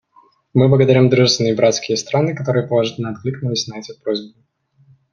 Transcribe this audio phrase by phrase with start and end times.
[0.55, 4.33] Мы благодарим дружественные и братские страны, которые положительно откликнулись на эти просьбы.